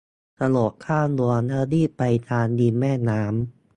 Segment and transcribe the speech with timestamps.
[0.39, 3.33] กระโดดข้ามรั้วแล้วรีบไปทางริมแม่น้ำ